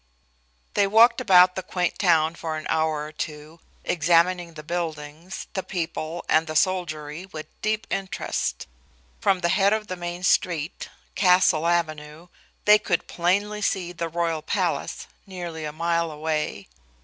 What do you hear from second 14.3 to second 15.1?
palace,